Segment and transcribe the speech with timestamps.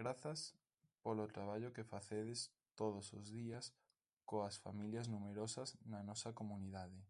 [0.00, 0.40] Grazas
[1.04, 2.40] polo traballo que facedes
[2.80, 3.64] todos os días
[4.28, 7.00] coas familias numerosas na nosa comunidade.